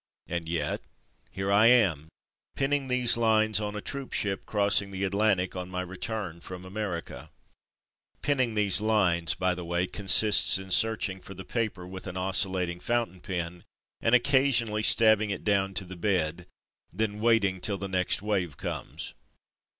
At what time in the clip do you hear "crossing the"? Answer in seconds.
4.47-5.03